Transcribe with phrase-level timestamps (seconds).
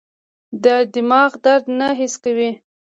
[0.95, 2.51] دماغ درد نه حس کوي.